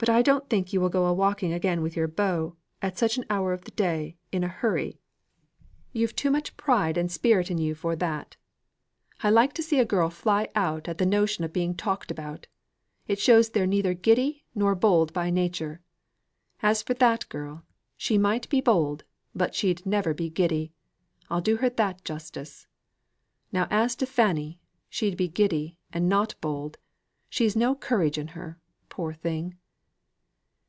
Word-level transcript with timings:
But 0.00 0.08
I 0.08 0.22
don't 0.22 0.48
think 0.48 0.72
you 0.72 0.80
will 0.80 0.90
go 0.90 1.06
a 1.06 1.12
walking 1.12 1.52
again 1.52 1.82
with 1.82 1.96
your 1.96 2.06
beau, 2.06 2.54
at 2.80 2.96
such 2.96 3.18
an 3.18 3.24
hour 3.28 3.52
of 3.52 3.62
the 3.64 3.72
day, 3.72 4.16
in 4.30 4.44
a 4.44 4.46
hurry. 4.46 5.00
You've 5.92 6.14
too 6.14 6.30
much 6.30 6.56
pride 6.56 6.96
and 6.96 7.10
spirit 7.10 7.50
in 7.50 7.58
you 7.58 7.74
for 7.74 7.96
that. 7.96 8.36
I 9.24 9.30
like 9.30 9.54
to 9.54 9.62
see 9.62 9.80
a 9.80 9.84
girl 9.84 10.08
fly 10.08 10.50
out 10.54 10.86
at 10.88 10.98
the 10.98 11.04
notion 11.04 11.42
of 11.42 11.52
being 11.52 11.74
talked 11.74 12.12
about. 12.12 12.46
It 13.08 13.18
shows 13.18 13.48
they're 13.48 13.66
neither 13.66 13.92
giddy, 13.92 14.44
nor 14.54 14.76
bold 14.76 15.12
by 15.12 15.30
nature. 15.30 15.80
As 16.62 16.80
for 16.80 16.94
that 16.94 17.28
girl, 17.28 17.64
she 17.96 18.16
might 18.16 18.48
be 18.48 18.60
bold, 18.60 19.02
but 19.34 19.56
she'd 19.56 19.84
never 19.84 20.14
be 20.14 20.30
giddy. 20.30 20.70
I'll 21.28 21.40
do 21.40 21.56
her 21.56 21.70
that 21.70 22.04
justice. 22.04 22.68
Now 23.50 23.66
as 23.68 23.96
to 23.96 24.06
Fanny, 24.06 24.60
she'd 24.88 25.16
be 25.16 25.26
giddy, 25.26 25.76
and 25.92 26.08
not 26.08 26.36
bold. 26.40 26.78
She's 27.28 27.56
no 27.56 27.74
courage 27.74 28.16
in 28.16 28.28
her, 28.28 28.60
poor 28.90 29.12
thing!" 29.12 29.56